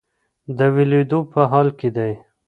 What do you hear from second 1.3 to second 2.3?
په حال کې دی.